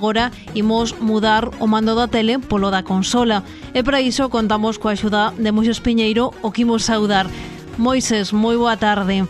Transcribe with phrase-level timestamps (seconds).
[0.00, 3.44] agora imos mudar o mando da tele polo da consola.
[3.76, 7.28] E para iso contamos coa axuda de Moisés Piñeiro, o que imos saudar.
[7.76, 9.28] Moises, moi boa tarde.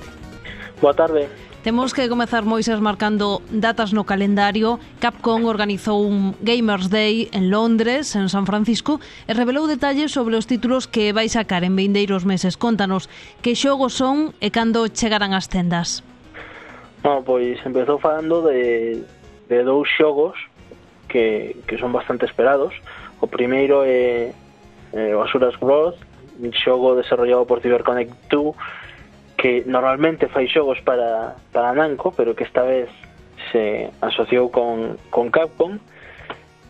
[0.78, 1.26] Boa tarde.
[1.66, 4.78] Temos que comezar Moises marcando datas no calendario.
[5.02, 10.46] Capcom organizou un Gamers Day en Londres, en San Francisco, e revelou detalles sobre os
[10.46, 12.54] títulos que vai sacar en vindeiros meses.
[12.54, 13.10] Contanos,
[13.42, 16.06] que xogos son e cando chegarán as tendas?
[17.02, 19.02] Bueno, pois empezou falando de,
[19.50, 20.38] de dous xogos
[21.10, 22.72] que, que son bastante esperados.
[23.18, 24.30] O primeiro é
[24.94, 25.98] eh, Basuras Growth,
[26.38, 28.54] un xogo desarrollado por CyberConnect 2
[29.36, 32.92] que normalmente fai xogos para, para Namco, pero que esta vez
[33.50, 35.80] se asociou con, con Capcom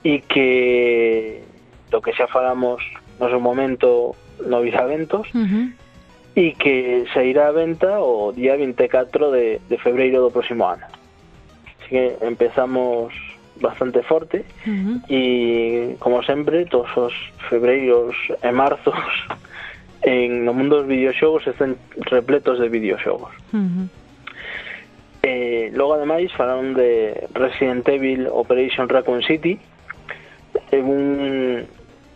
[0.06, 1.42] e que
[1.90, 2.78] do que xa falamos
[3.18, 4.14] no seu momento
[4.46, 5.66] no Visaventos uh -huh.
[6.38, 10.86] e que se irá a venta o día 24 de, de febreiro do próximo ano.
[11.66, 13.10] Así que empezamos
[13.60, 14.96] bastante forte uh -huh.
[15.08, 17.14] e como sempre todos os
[17.48, 18.96] febreiros e marzos
[20.02, 21.76] en no mundo dos videoxogos están
[22.08, 23.88] repletos de videoxogos uh -huh.
[25.22, 29.60] Eh, logo ademais falaron de Resident Evil Operation Raccoon City
[30.72, 31.68] é un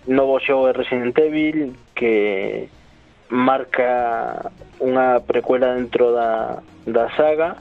[0.09, 2.69] novo xogo de Resident Evil que
[3.29, 4.51] marca
[4.81, 7.57] unha precuela dentro da, da saga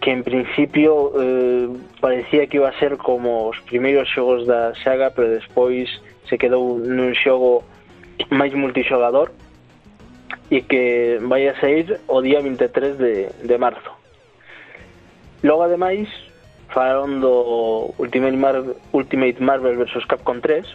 [0.00, 1.68] que en principio eh,
[2.00, 5.88] parecía que iba a ser como os primeiros xogos da saga, pero despois
[6.28, 7.64] se quedou nun xogo
[8.30, 9.32] máis multixogador
[10.50, 13.90] e que vai a sair o día 23 de, de marzo.
[15.42, 16.08] Logo, ademais,
[16.70, 18.56] falaron do Ultimate, Mar
[18.92, 20.66] Ultimate Marvel vs Capcom 3,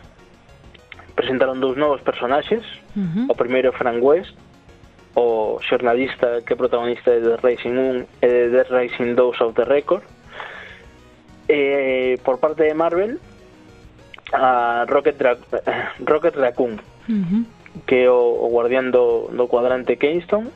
[1.16, 2.64] presentaron dous novos personaxes,
[2.96, 3.26] uh -huh.
[3.32, 4.36] o primeiro Frank West,
[5.16, 9.56] o xornalista que é protagonista de The Racing 1 e de The Racing 2 of
[9.56, 10.04] the Record
[11.50, 13.18] e por parte de Marvel
[14.32, 15.38] a Rocket, Dra
[16.08, 17.44] Rocket Raccoon uh -huh.
[17.86, 20.48] que é o, o guardián do, do cuadrante Kingston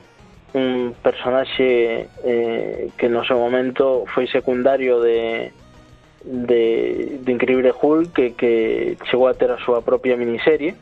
[0.55, 5.51] un personaxe eh, que no seu momento foi secundario de
[6.25, 10.73] de, de Increíble Hulk que, que chegou a ter a súa propia miniserie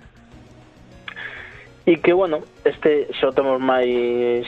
[1.86, 4.48] E que, bueno, este xa o temos máis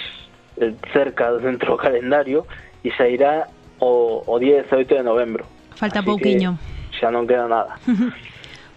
[0.56, 2.48] eh, cerca dentro do calendario
[2.80, 5.44] e sairá o, o día 18 de novembro.
[5.76, 6.56] Falta Así pouquiño.
[6.96, 7.76] Xa non queda nada.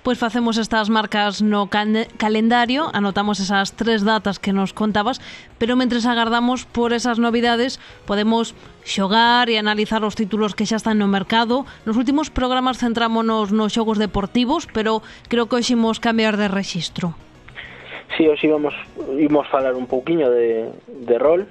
[0.03, 5.21] pois facemos estas marcas no calendario, anotamos esas tres datas que nos contabas,
[5.61, 8.57] pero mentres agardamos por esas novidades, podemos
[8.89, 11.69] xogar e analizar os títulos que xa están no mercado.
[11.85, 17.13] Nos últimos programas centrámonos nos xogos deportivos, pero creo que hoxe imos cambiar de rexistro
[18.19, 18.75] si sí, hoxe íbamos,
[19.17, 20.69] íbamos falar un pouquiño de,
[21.07, 21.47] de rol.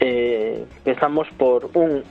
[0.00, 2.02] Eh, Empezamos por un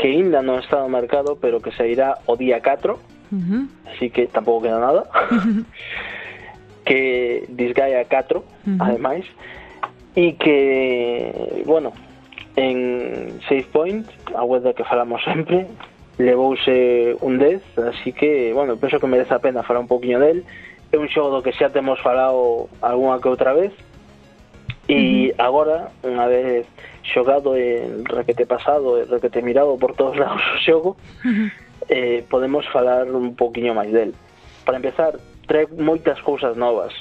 [0.00, 2.98] que ainda non está no mercado pero que sairá o día 4 uh
[3.36, 3.68] -huh.
[3.92, 5.04] Así que tampouco queda nada.
[6.88, 8.80] Que Disgaea 4, uh -huh.
[8.80, 9.28] ademais.
[10.16, 11.92] E que, bueno,
[12.56, 15.68] en SafePoint, a web da que falamos sempre
[16.16, 20.48] Levouse un 10, así que, bueno, penso que merece a pena falar un poquinho del
[20.92, 23.72] é un xogo do que xa temos falado algunha que outra vez.
[24.88, 26.64] E agora, unha vez
[27.04, 30.90] xogado e requete pasado e requete mirado por todos lados o xogo
[31.88, 34.16] eh, podemos falar un poquinho máis del.
[34.64, 35.16] Para empezar,
[35.48, 36.92] trae moitas cousas novas.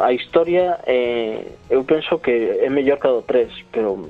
[0.00, 4.08] A historia eh, eu penso que é mellor que a do 3 pero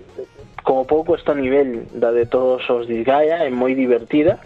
[0.62, 4.38] como pouco está a nivel da de todos os Disgaea é moi divertida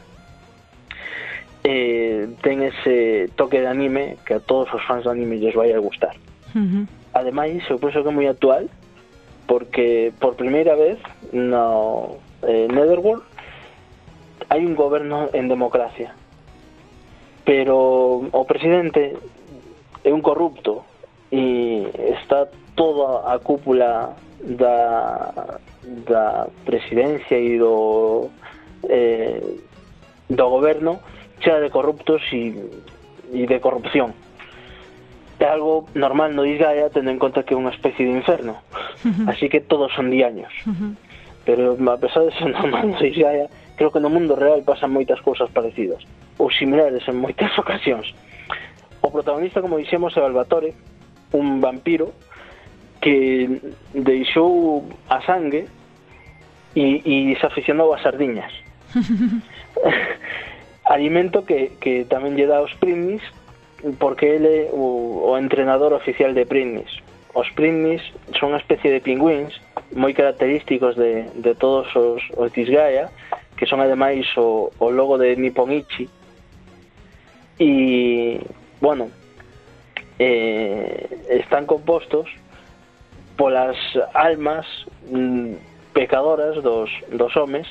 [1.67, 5.75] eh, ten ese toque de anime que a todos os fans de anime lles vai
[5.75, 6.15] a gustar.
[6.55, 6.87] Uh -huh.
[7.13, 8.71] Ademais, eu penso que é moi actual
[9.51, 10.99] porque por primeira vez
[11.33, 13.23] no eh, Netherworld
[14.49, 16.15] hai un goberno en democracia.
[17.43, 19.19] Pero o presidente
[20.05, 20.87] é un corrupto
[21.35, 22.47] e está
[22.79, 25.59] toda a cúpula da,
[26.07, 28.31] da presidencia e do
[28.87, 29.43] eh,
[30.31, 31.01] do goberno
[31.47, 32.59] chea de corruptos e,
[33.31, 34.11] e de corrupción.
[35.39, 38.59] É algo normal no Isgaia tendo en conta que é unha especie de inferno.
[39.07, 39.31] Uh -huh.
[39.31, 40.51] Así que todos son diaños.
[40.67, 40.93] Uh -huh.
[41.47, 43.47] Pero a pesar de ser normal no Isgaia,
[43.79, 46.03] creo que no mundo real pasan moitas cousas parecidas
[46.35, 48.11] ou similares en moitas ocasións.
[48.99, 50.75] O protagonista, como dixemos, é Albatore,
[51.31, 52.11] un vampiro
[52.99, 53.47] que
[53.95, 55.71] deixou a sangue
[56.75, 58.51] e, e se aficionou a sardiñas.
[60.87, 63.23] alimento que, que tamén lle dá aos primis
[63.99, 66.89] porque ele é o, o entrenador oficial de primis.
[67.35, 68.01] Os primis
[68.39, 69.53] son unha especie de pingüins
[69.93, 73.13] moi característicos de, de todos os, os Disgaea,
[73.59, 76.09] que son ademais o, o logo de Nipponichi.
[77.59, 78.41] E,
[78.81, 79.09] bueno,
[80.19, 82.29] eh, están compostos
[83.37, 83.77] polas
[84.15, 84.67] almas
[85.09, 87.69] mm, pecadoras dos, dos homes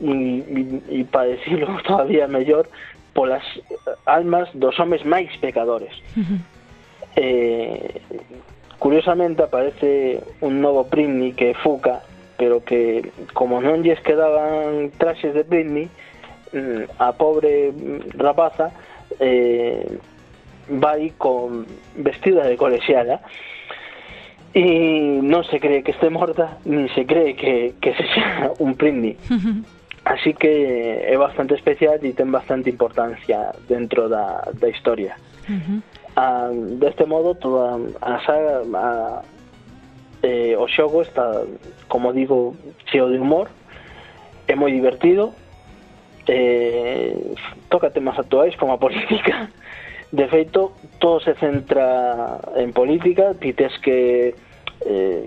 [0.00, 2.68] e, e, e para decirlo todavía mellor
[3.14, 5.94] polas eh, almas dos homes máis pecadores.
[6.16, 6.38] Uh -huh.
[7.16, 8.00] eh,
[8.78, 12.02] curiosamente aparece un novo Britney que é Fuca
[12.36, 15.86] pero que como non lles quedaban traxes de Britney
[16.52, 17.70] mm, a pobre
[18.18, 18.74] rapaza
[19.22, 19.86] eh,
[20.68, 21.66] vai con
[21.96, 23.22] vestida de colexiala
[24.54, 28.74] e non se cree que este morta nin se cree que, que se xa un
[28.74, 29.14] prindi
[30.04, 35.16] Así que é bastante especial e ten bastante importancia dentro da, da historia.
[35.48, 35.78] Uh -huh.
[36.16, 39.22] ah, deste modo, toda a saga, a,
[40.20, 41.48] eh, o xogo está,
[41.88, 42.52] como digo,
[42.84, 43.48] cheo de humor,
[44.46, 45.32] é moi divertido,
[46.28, 47.16] eh,
[47.72, 49.48] toca temas actuais como a política.
[50.14, 50.70] De feito,
[51.00, 54.30] todo se centra en política, ti tes que
[54.86, 55.26] eh,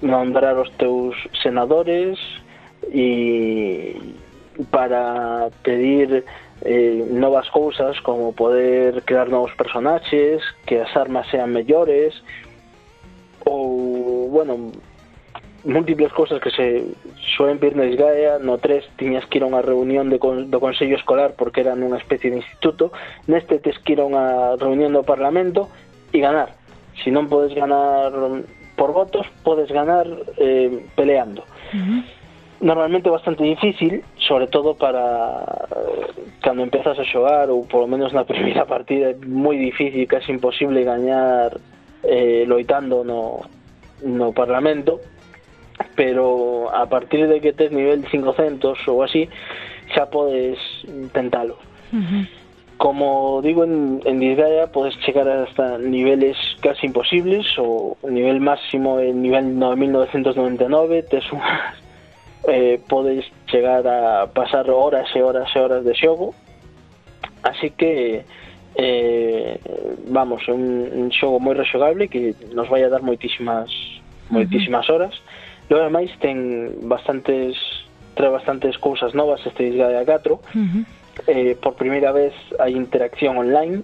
[0.00, 1.12] nombrar os teus
[1.42, 2.16] senadores,
[2.92, 3.96] e
[4.70, 6.24] para pedir
[6.62, 12.14] eh, novas cousas como poder crear novos personaxes, que as armas sean mellores
[13.44, 14.72] ou, bueno,
[15.64, 16.84] múltiples cousas que se
[17.36, 20.96] soen vir na Isgaea, no 3 tiñas que ir a unha reunión de, do Consello
[20.96, 22.92] Escolar porque era nunha especie de instituto,
[23.28, 25.68] neste tes que ir a unha reunión do Parlamento
[26.12, 26.56] e ganar.
[27.00, 28.12] Se si non podes ganar
[28.78, 30.06] por votos, podes ganar
[30.38, 31.42] eh, peleando.
[31.74, 32.23] Uh -huh
[32.64, 38.24] normalmente bastante difícil, sobre todo para eh, cando empezas a xogar ou polo menos na
[38.32, 41.60] primeira partida é moi difícil, casi imposible gañar
[42.02, 43.44] eh, loitando no,
[44.00, 45.00] no Parlamento
[45.94, 49.28] pero a partir de que tes nivel 500 ou así
[49.92, 50.56] xa podes
[51.12, 51.60] tentalo
[51.92, 52.24] uh -huh.
[52.78, 59.20] como digo en, en Disgaea podes chegar hasta niveles casi imposibles o nivel máximo en
[59.20, 61.83] nivel 9999 tes unhas
[62.48, 66.34] eh, podes chegar a pasar horas e horas e horas de xogo.
[67.42, 68.24] Así que
[68.76, 69.60] eh,
[70.08, 73.70] vamos, un, un xogo moi rexogable que nos vai a dar moitísimas
[74.30, 74.94] moitísimas uh -huh.
[74.94, 75.14] horas.
[75.70, 77.56] Logo máis ten bastantes
[78.14, 80.84] trae bastantes cousas novas este Disgaea 4 uh -huh.
[81.26, 83.82] eh, por primeira vez hai interacción online.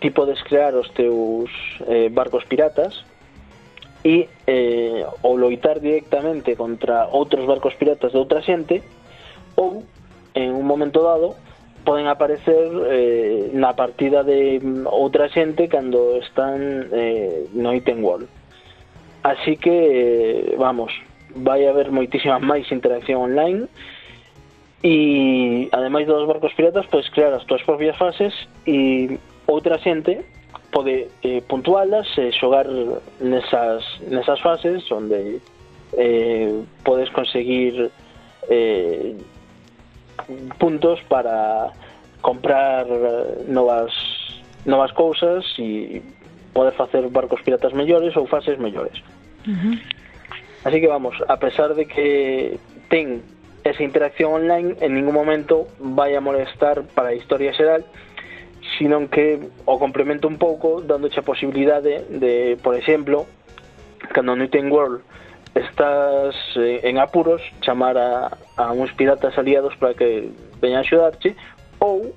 [0.00, 1.50] Ti podes crear os teus
[1.86, 3.04] eh, barcos piratas
[4.02, 8.82] e eh, ou loitar directamente contra outros barcos piratas de outra xente
[9.54, 9.86] ou
[10.34, 11.38] en un momento dado
[11.84, 18.26] poden aparecer eh, na partida de mm, outra xente cando están eh, no Itenwall.
[19.22, 20.90] Así que, eh, vamos,
[21.34, 23.66] vai haber moitísima máis interacción online
[24.82, 28.34] e, ademais dos barcos piratas, podes crear as túas propias fases
[28.66, 30.22] e outra xente
[30.72, 32.66] pode eh, puntualas e eh, xogar
[33.20, 35.38] nesas, nesas fases onde
[35.92, 37.92] eh, podes conseguir
[38.48, 39.14] eh,
[40.58, 41.70] puntos para
[42.22, 42.86] comprar
[43.46, 43.92] novas
[44.64, 46.00] novas cousas e
[46.54, 48.96] poder facer barcos piratas mellores ou fases mellores.
[49.46, 49.76] Uh -huh.
[50.64, 52.58] Así que vamos, a pesar de que
[52.88, 53.20] ten
[53.64, 57.82] esa interacción online, en ningún momento vai a molestar para a historia xeral,
[58.78, 63.26] sino que o complemento un pouco dándoche a posibilidade de, por exemplo,
[64.12, 65.02] cando no Ten World
[65.54, 71.36] estás eh, en apuros, chamar a, a uns piratas aliados para que veñan a axudarche,
[71.78, 72.14] ou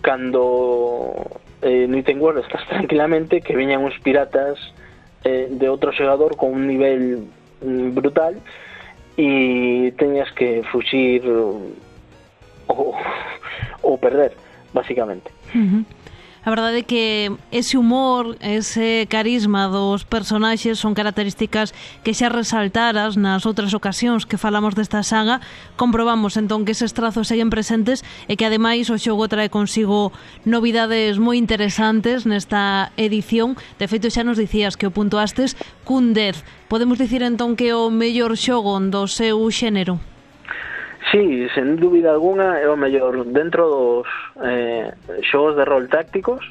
[0.00, 4.56] cando eh, no Ten World estás tranquilamente que veñan uns piratas
[5.24, 7.28] eh, de outro xogador con un nivel
[7.60, 8.40] mm, brutal
[9.16, 11.72] e teñas que fuxir ou,
[13.82, 14.45] ou perder
[14.76, 15.32] basicamente.
[15.56, 15.84] Uh -huh.
[16.46, 21.74] A verdade é que ese humor, ese carisma dos personaxes son características
[22.06, 25.42] que xa resaltaras nas outras ocasións que falamos desta saga.
[25.74, 30.14] Comprobamos entón que eses trazos seguen presentes e que ademais o xogo trae consigo
[30.46, 33.58] novidades moi interesantes nesta edición.
[33.82, 36.46] De feito xa nos dicías que o puntuastes cun 10.
[36.70, 39.98] Podemos dicir entón que o mellor xogo do seu xénero.
[41.12, 44.08] Sí, sen dúbida alguna é o mellor dentro dos
[44.42, 44.90] eh,
[45.22, 46.42] xogos de rol tácticos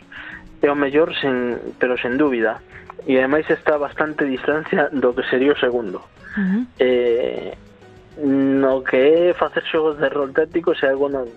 [0.62, 2.64] é o mellor sen, pero sen dúbida.
[3.06, 6.00] E ademais está bastante distancia do que sería o segundo.
[6.36, 6.64] Uh -huh.
[6.80, 7.52] eh,
[8.24, 11.28] no que é facer xogos de rol tácticos é algo no,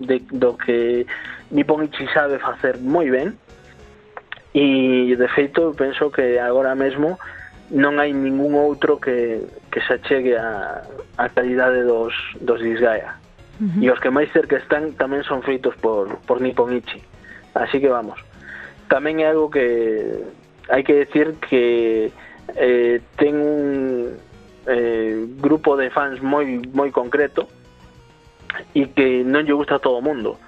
[0.00, 1.06] de, do que
[1.50, 3.38] Nippon Ichi sabe facer moi ben.
[4.54, 7.18] E de feito penso que agora mesmo
[7.70, 10.80] non hai ningún outro que, que se achegue a,
[11.20, 13.20] a calidade dos, dos Disgaea.
[13.60, 13.84] Uh -huh.
[13.84, 17.02] E os que máis cerca están tamén son feitos por, por Nipponichi.
[17.52, 18.16] Así que vamos.
[18.88, 20.16] Tamén é algo que
[20.72, 22.08] hai que decir que
[22.56, 24.16] eh, ten un
[24.64, 27.52] eh, grupo de fans moi moi concreto
[28.72, 30.40] e que non lle gusta a todo o mundo.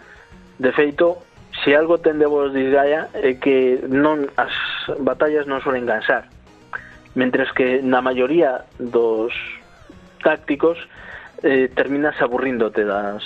[0.56, 1.20] De feito,
[1.60, 4.56] se algo ten de vos Disgaea é que non as
[5.04, 6.39] batallas non suelen cansar
[7.14, 9.32] mentras que na maioría dos
[10.22, 10.78] tácticos
[11.42, 13.24] eh, terminas aburríndote das,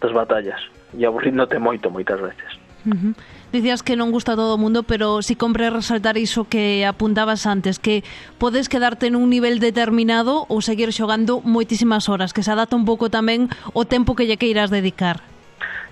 [0.00, 0.60] das batallas
[0.96, 2.50] e aburríndote moito moitas veces.
[2.86, 3.14] Uh -huh.
[3.48, 7.48] Dicías que non gusta a todo o mundo, pero si compre resaltar iso que apuntabas
[7.48, 8.04] antes, que
[8.36, 13.08] podes quedarte nun nivel determinado ou seguir xogando moitísimas horas, que se adapta un pouco
[13.08, 15.24] tamén o tempo que lle queiras dedicar.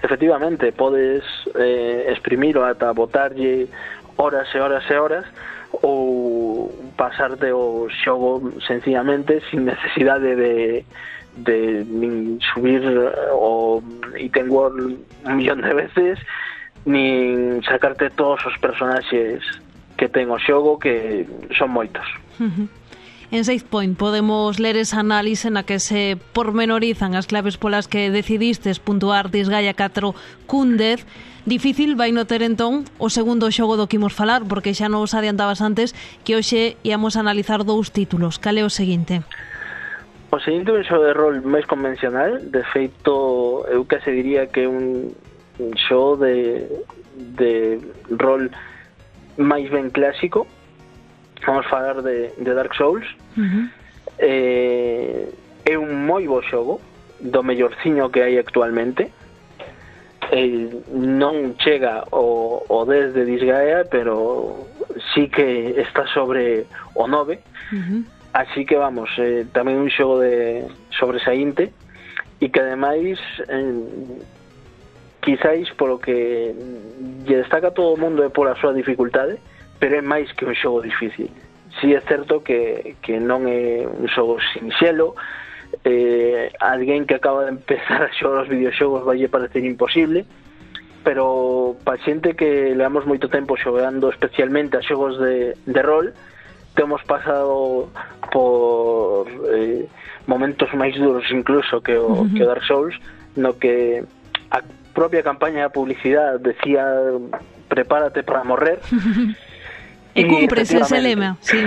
[0.05, 1.25] Efectivamente, podes
[1.57, 3.73] eh, exprimir ata botarlle
[4.21, 5.25] horas e horas e horas
[5.81, 6.66] ou
[6.97, 10.85] pasarte o xogo sencillamente sin necesidade de,
[11.37, 13.83] de nin subir eh, o
[14.19, 16.19] item world un millón de veces
[16.87, 19.45] nin sacarte todos os personaxes
[19.97, 21.27] que ten o xogo que
[21.57, 22.05] son moitos.
[22.41, 22.67] Uh -huh.
[23.31, 28.11] En Safe Point podemos ler esa análise na que se pormenorizan as claves polas que
[28.11, 30.15] decidistes puntuar Disgaea 4
[30.47, 31.03] cun 10
[31.47, 35.15] Difícil vai no ter entón o segundo xogo do que imos falar, porque xa nos
[35.15, 35.95] adiantabas antes
[36.27, 38.43] que hoxe íamos a analizar dous títulos.
[38.43, 39.23] Cale o seguinte?
[40.35, 44.67] O seguinte é un xogo de rol máis convencional, de feito, eu case diría que
[44.67, 45.15] é un,
[45.63, 46.67] un xogo de,
[47.15, 47.79] de
[48.11, 48.51] rol
[49.39, 50.51] máis ben clásico,
[51.45, 53.05] vamos falar de, de Dark Souls
[53.37, 53.69] uh -huh.
[54.19, 55.29] eh,
[55.65, 56.81] é un moi bo xogo
[57.21, 59.11] do mellorciño que hai actualmente
[60.33, 64.67] eh, non chega o, o 10 de Disgaea pero
[65.15, 67.39] sí que está sobre o 9
[67.73, 68.05] uh -huh.
[68.33, 71.73] así que vamos eh, tamén un xogo de sobresaínte
[72.41, 73.75] e que ademais eh,
[75.21, 76.55] quizáis polo que
[77.27, 80.55] lle destaca todo o mundo é pola súa dificultade uh pero é máis que un
[80.55, 81.31] xogo difícil.
[81.81, 85.15] Si é certo que, que non é un xogo sinxelo,
[85.85, 90.25] eh, alguén que acaba de empezar a xogar os videoxogos vai parecer imposible,
[91.05, 96.17] pero pa xente que leamos moito tempo xogando especialmente a xogos de, de rol,
[96.75, 97.89] temos pasado
[98.33, 99.87] por eh,
[100.27, 102.35] momentos máis duros incluso que o, uh -huh.
[102.35, 102.97] que o Dark Souls,
[103.37, 104.03] no que
[104.51, 104.63] a
[104.95, 106.85] propia campaña de publicidade decía
[107.69, 108.81] prepárate para morrer
[110.17, 111.61] E cumpres ese lema, sí.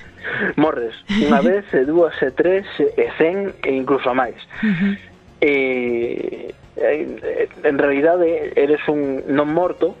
[0.56, 4.40] Morres unha vez, e dúas, e tres, e cen, e incluso máis.
[4.64, 4.92] Uh -huh.
[5.40, 5.52] E,
[6.80, 9.96] en realidade eres un non morto,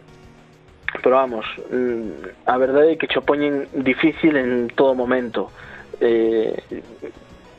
[1.04, 5.52] pero vamos, mm, a verdade é que cho poñen difícil en todo momento.
[6.00, 6.56] Eh,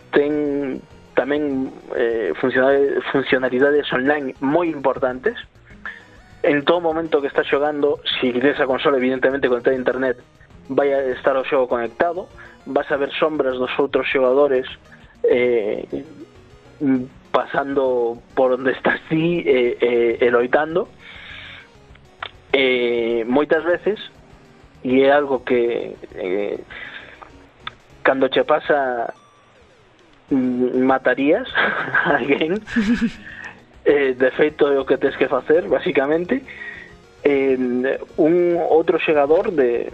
[0.10, 0.82] ten
[1.14, 2.34] tamén eh,
[3.14, 5.61] funcionalidades online moi importantes, uh
[6.44, 10.18] en todo momento que está xogando, si tens a consola evidentemente conectada a internet,
[10.70, 12.28] vai a estar o xogo conectado,
[12.66, 14.66] vas a ver sombras dos outros xogadores
[15.24, 15.86] eh,
[17.32, 20.90] pasando por onde estás ti eh, eh, e loitando.
[22.54, 24.00] Eh, moitas veces
[24.84, 26.60] e é algo que eh,
[28.04, 29.14] cando che pasa
[30.30, 32.60] matarías a alguén
[33.86, 36.44] eh, de feito é o que tens que facer, basicamente,
[37.24, 37.58] eh,
[38.18, 39.90] un outro xogador de,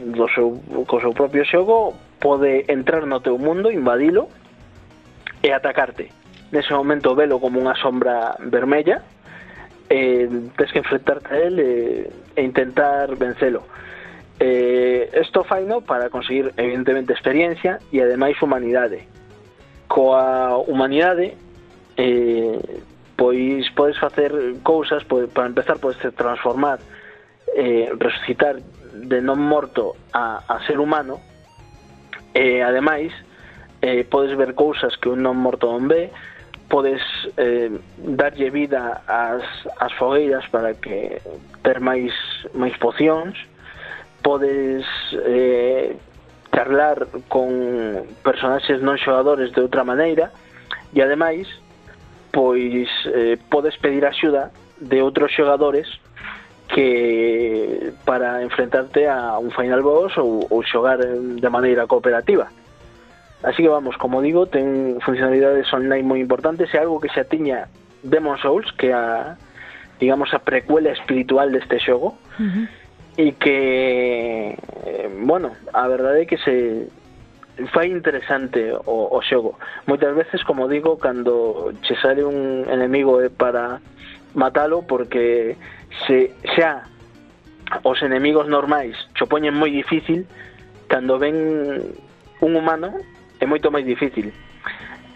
[0.00, 4.28] do seu, co seu propio xogo pode entrar no teu mundo, invadilo
[5.42, 6.10] e atacarte.
[6.52, 9.04] Nese momento velo como unha sombra vermella,
[9.88, 13.64] eh, tens que enfrentarte a él eh, e intentar vencelo.
[14.40, 19.08] Eh, esto faino para conseguir evidentemente experiencia e ademais humanidade.
[19.88, 21.34] Coa humanidade
[21.96, 22.60] eh,
[23.18, 24.30] pois podes facer
[24.62, 26.78] cousas pois, para empezar podes transformar
[27.50, 28.62] eh, resucitar
[28.94, 31.18] de non morto a, a ser humano
[32.30, 33.10] e eh, ademais
[33.82, 36.14] eh, podes ver cousas que un non morto non ve
[36.70, 37.02] podes
[37.34, 39.42] eh, darlle vida ás,
[39.82, 41.18] ás fogueiras para que
[41.66, 42.14] ter máis
[42.54, 43.34] máis pocións
[44.22, 44.86] podes
[45.26, 45.98] eh,
[46.54, 47.50] charlar con
[48.22, 50.30] personaxes non xogadores de outra maneira
[50.94, 51.50] e ademais
[52.38, 55.90] pois eh, podes pedir axuda de outros xogadores
[56.70, 62.46] que para enfrentarte a un final boss ou, ou xogar de maneira cooperativa.
[63.42, 67.66] Así que vamos, como digo, ten funcionalidades online moi importantes e algo que xa tiña
[68.06, 69.34] Demon Souls, que a
[69.98, 72.14] digamos a precuela espiritual deste xogo.
[72.38, 72.66] Uh -huh
[73.18, 74.54] e que
[75.26, 76.86] bueno, a verdade é que se
[77.66, 79.58] fai interesante o, o xogo.
[79.86, 83.80] Moitas veces, como digo, cando che sale un enemigo é para
[84.34, 85.56] matalo porque
[86.06, 86.86] se xa
[87.82, 90.24] os enemigos normais cho poñen moi difícil,
[90.86, 91.82] cando ven
[92.40, 92.94] un humano
[93.42, 94.30] é moito máis difícil.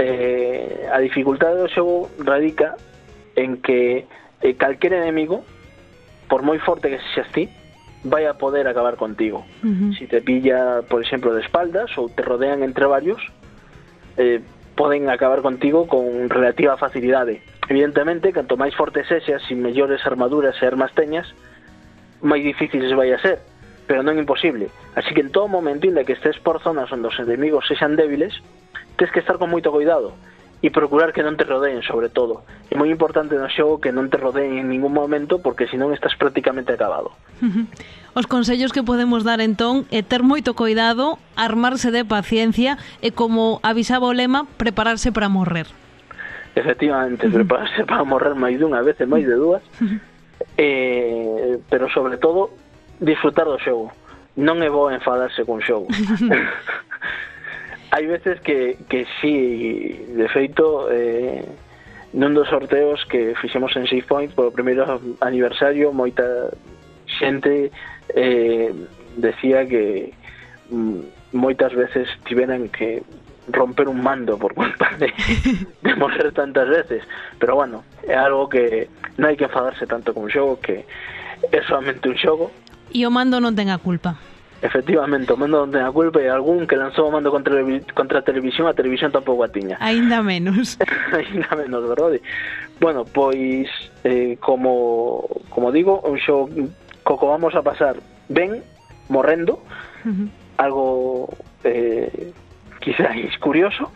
[0.02, 2.75] Eh, a dificultade do xogo radica
[3.38, 4.04] en que
[4.42, 5.46] eh, calquer enemigo,
[6.26, 7.46] por moi forte que se xa ti,
[8.04, 9.47] vai a poder acabar contigo.
[9.62, 9.99] Uh -huh.
[9.99, 13.23] Si te pilla, por exemplo, de espaldas ou te rodean entre varios,
[14.18, 14.42] eh,
[14.75, 17.42] poden acabar contigo con relativa facilidade.
[17.68, 21.30] Evidentemente, canto máis fortes sexas e mellores armaduras e armas teñas,
[22.21, 23.38] máis difíciles vai a ser,
[23.87, 24.68] pero non imposible.
[24.99, 28.35] Así que en todo momento, inda que estés por zonas onde os enemigos sexan débiles,
[28.99, 30.12] tes que estar con moito cuidado
[30.62, 32.47] e procurar que non te rodeen, sobre todo.
[32.71, 36.14] É moi importante no xogo que non te rodeen en ningún momento porque senón estás
[36.14, 37.11] prácticamente acabado.
[38.14, 43.59] Os consellos que podemos dar entón é ter moito cuidado, armarse de paciencia e como
[43.66, 45.66] avisaba o lema, prepararse para morrer.
[46.54, 49.62] Efectivamente, prepararse para morrer máis dunha vez e máis de dúas.
[50.59, 52.50] Eh, pero sobre todo
[52.99, 53.95] disfrutar do xogo.
[54.35, 55.87] Non é bo enfadarse cun xogo.
[57.92, 59.37] hai veces que, que sí,
[60.16, 61.44] de feito, eh,
[62.16, 64.88] nun dos sorteos que fixemos en Safe Point polo primeiro
[65.20, 66.49] aniversario, moita
[67.04, 67.68] xente
[68.16, 68.72] eh,
[69.20, 70.16] decía que
[70.72, 73.04] mm, moitas veces tiveran que
[73.52, 75.12] romper un mando por culpa de,
[75.84, 77.04] de morrer tantas veces.
[77.37, 78.88] Pero bueno, é algo que
[79.20, 80.88] non hai que enfadarse tanto con un xogo que
[81.52, 82.49] é solamente un xogo.
[82.88, 84.16] E o mando non ten a culpa.
[84.62, 87.59] Efectivamente, o mando non ten a culpa e algún que lanzou o mando contra,
[87.99, 89.75] contra a televisión, a televisión tampouco a tiña.
[89.83, 90.78] Ainda menos.
[91.11, 92.23] Ainda menos, verdade?
[92.78, 93.66] Bueno, pois,
[94.07, 96.46] eh, como, como digo, un show
[97.03, 97.98] coco vamos a pasar
[98.31, 98.62] ben,
[99.11, 99.59] morrendo,
[100.07, 100.29] uh -huh.
[100.62, 101.35] algo
[101.66, 102.31] eh,
[102.79, 103.90] quizáis curioso,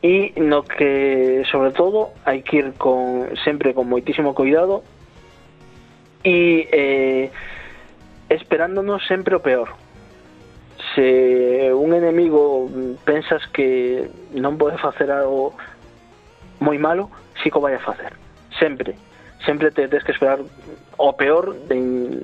[0.00, 4.82] e no que, sobre todo, hai que ir con, sempre con moitísimo cuidado
[6.24, 7.24] e eh,
[8.32, 9.81] esperándonos sempre o peor
[10.94, 15.56] se un enemigo mm, pensas que non pode facer algo
[16.60, 17.10] moi malo,
[17.42, 18.12] si co vai a facer.
[18.58, 18.94] Sempre.
[19.42, 20.38] Sempre te tens que esperar
[20.96, 22.22] o peor de,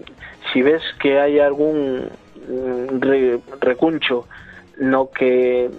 [0.53, 2.07] si ves que hai algún
[2.47, 4.29] mm, re, recuncho
[4.79, 5.71] no que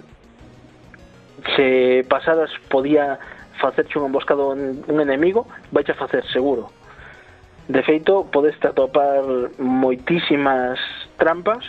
[1.56, 3.20] se pasadas podía
[3.60, 6.72] facerche un emboscado un enemigo, vai a facer seguro.
[7.70, 9.22] De feito, podes atopar
[9.62, 10.82] moitísimas
[11.22, 11.62] trampas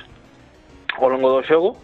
[0.99, 1.77] ao longo do xogo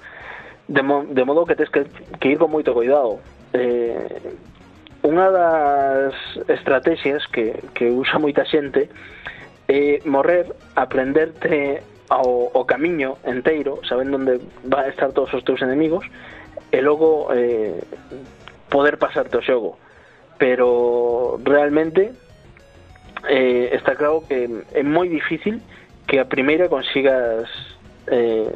[0.68, 1.86] de, mo, de modo que tes que,
[2.18, 3.20] que ir con moito cuidado.
[3.52, 4.20] Eh,
[5.06, 6.14] unha das
[6.50, 8.90] estrategias que, que usa moita xente
[9.70, 15.62] é morrer aprenderte ao, ao camiño enteiro sabendo onde va a estar todos os teus
[15.62, 16.06] enemigos
[16.70, 17.78] e logo eh,
[18.70, 19.78] poder pasarte o xogo
[20.38, 22.10] pero realmente
[23.30, 25.62] eh, está claro que é moi difícil
[26.06, 27.46] que a primeira consigas
[28.08, 28.50] eh,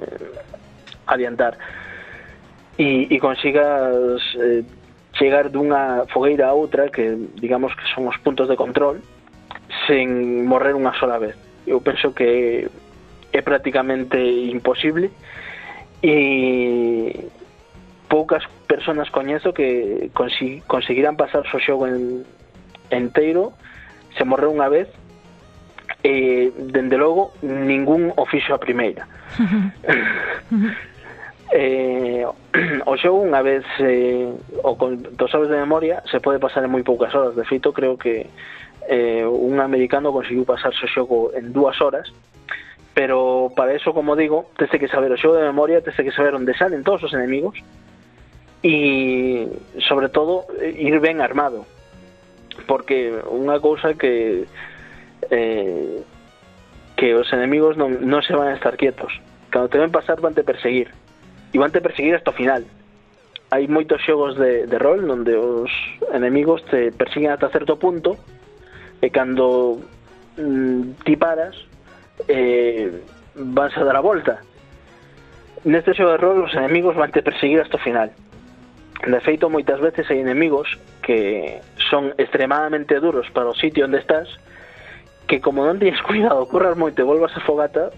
[1.07, 1.59] adiantar.
[2.79, 4.65] E, e consigas eh,
[5.15, 9.03] chegar dunha fogueira a outra que digamos que son os puntos de control
[9.87, 11.37] sen morrer unha sola vez.
[11.67, 12.67] Eu penso que
[13.33, 14.19] é prácticamente
[14.51, 15.11] imposible
[16.03, 17.29] e
[18.09, 22.27] poucas personas coñezo que consi conseguirán pasar o xogo en,
[22.91, 23.55] enteiro
[24.17, 24.91] se morrer unha vez
[26.03, 29.07] e, dende logo, ningún oficio a primeira.
[31.53, 32.25] eh,
[32.87, 34.31] o xogo unha vez eh,
[34.63, 37.35] o con, to sabes de memoria se pode pasar en moi poucas horas.
[37.35, 38.31] De feito creo que
[38.87, 42.09] eh, un americano conseguiu pasarse o xogo en dúas horas.
[42.95, 46.35] Pero para eso, como digo, tese que saber o xogo de memoria, tese que saber
[46.35, 47.59] onde salen todos os enemigos
[48.63, 49.47] e,
[49.87, 51.67] sobre todo, ir ben armado.
[52.67, 54.45] Porque unha cousa que
[55.31, 56.03] eh,
[56.97, 59.09] que os enemigos non, non se van a estar quietos.
[59.49, 60.93] Cando te ven pasar van te perseguir.
[61.51, 62.67] E van te perseguir hasta o final.
[63.51, 65.73] Hai moitos xogos de, de rol onde os
[66.13, 68.15] enemigos te persiguen ata certo punto
[69.03, 69.81] e cando
[70.37, 71.57] mm, ti paras
[72.29, 73.01] eh,
[73.35, 74.45] vanse a dar a volta.
[75.65, 78.13] Neste xogo de rol os enemigos van te perseguir hasta o final.
[79.01, 84.29] De feito, moitas veces hai enemigos que son extremadamente duros para o sitio onde estás
[85.31, 87.95] que como non tienes cuidado corras moito e volvas a fogata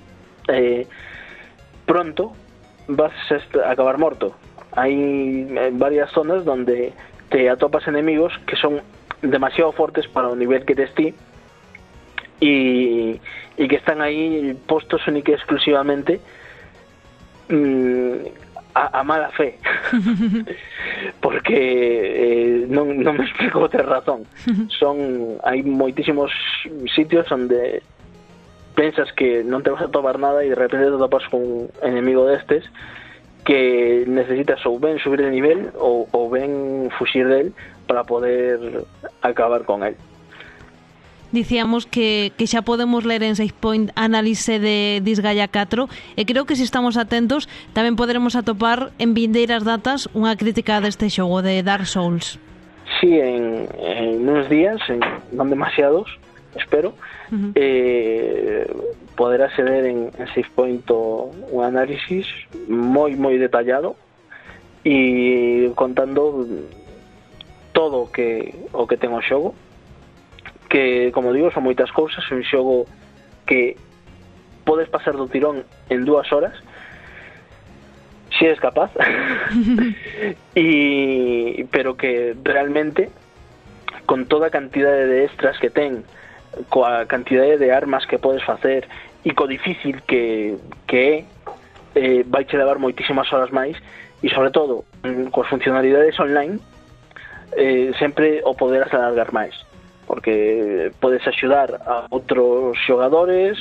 [0.53, 0.85] eh,
[1.89, 2.37] pronto
[2.93, 4.37] vas a acabar morto.
[4.77, 6.93] Hay varias zonas donde
[7.33, 8.85] te atopas enemigos que son
[9.23, 11.15] demasiado fuertes para un nivel que te esté
[12.41, 13.17] y,
[13.57, 16.21] que están ahí postos única y exclusivamente
[17.49, 18.29] mmm,
[18.75, 19.59] a, a mala fe
[21.25, 24.25] porque eh, non, non me explico outra razón
[24.81, 26.33] son hai moitísimos
[26.93, 27.83] sitios onde
[28.75, 31.59] pensas que non te vas a tomar nada e de repente te topas con un
[31.85, 32.65] enemigo destes
[33.45, 37.53] que necesitas ou ben subir de nivel ou, ou ben fuxir del
[37.87, 38.87] para poder
[39.21, 39.99] acabar con él
[41.33, 46.45] dicíamos que, que xa podemos ler en 6 Point análise de Disgaea 4 e creo
[46.45, 51.65] que se estamos atentos tamén poderemos atopar en vindeiras datas unha crítica deste xogo de
[51.65, 52.39] Dark Souls.
[53.01, 55.01] Sí, en, en uns días, en,
[55.33, 56.07] non demasiados,
[56.55, 56.93] espero,
[57.33, 57.51] uh -huh.
[57.57, 58.69] eh,
[59.17, 62.29] poderá acceder ver en, en Six Point un análisis
[62.69, 63.97] moi, moi detallado
[64.85, 66.45] e contando
[67.73, 69.55] todo o que, o que ten o xogo,
[70.73, 72.89] que, como digo, son moitas cousas, é un xogo
[73.45, 73.77] que
[74.65, 76.57] podes pasar do tirón en dúas horas,
[78.33, 78.89] se eres capaz,
[80.57, 83.13] e, pero que realmente,
[84.09, 86.09] con toda a cantidade de extras que ten,
[86.73, 88.89] coa cantidade de armas que podes facer
[89.29, 90.57] e co difícil que,
[90.89, 91.13] que é,
[92.01, 93.77] eh, vai che levar moitísimas horas máis
[94.25, 96.57] e sobre todo mm, coas funcionalidades online
[97.57, 99.53] eh, sempre o poderás alargar máis
[100.13, 103.57] porque podes axudar a outros xogadores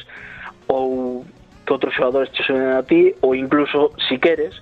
[0.67, 1.23] ou
[1.63, 4.59] que outros xogadores che xuden a ti ou incluso si queres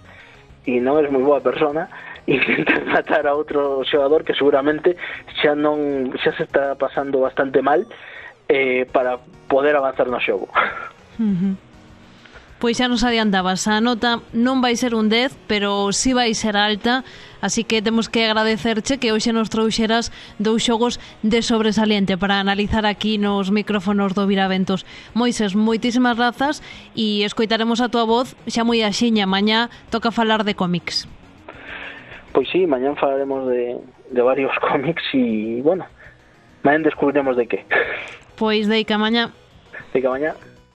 [0.69, 1.89] e non eres moi boa persona
[2.29, 4.93] intentas matar a outro xogador que seguramente
[5.41, 7.81] xa non xa se está pasando bastante mal
[8.45, 9.17] eh, para
[9.49, 10.45] poder avanzar no xogo.
[11.17, 11.68] Uh -huh.
[12.59, 16.59] Pois xa nos adiantabas, a nota non vai ser un 10, pero sí vai ser
[16.59, 17.07] alta,
[17.39, 20.11] así que temos que agradecerche que hoxe nos trouxeras
[20.43, 24.83] dous xogos de sobresaliente para analizar aquí nos micrófonos do Viraventos.
[25.15, 26.59] Moises, moitísimas grazas
[26.99, 31.07] e escoitaremos a túa voz xa moi axiña, mañá toca falar de cómics.
[32.35, 33.79] Pois sí, mañán falaremos de,
[34.11, 35.87] de varios cómics e, bueno,
[36.67, 37.63] mañán descubriremos de que.
[38.35, 39.31] Pois deica mañá.
[39.95, 40.35] Deica mañá.